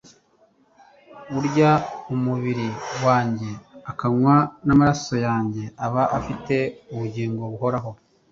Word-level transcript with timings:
Urya 1.37 1.71
umubiri 2.13 2.67
wanjye 3.05 3.49
akanywa 3.91 4.35
n’amaraso 4.65 5.15
yanjye 5.25 5.63
aba 5.85 6.03
afite 6.19 6.55
ubugingo 6.93 7.41
buhoraho, 7.51 7.91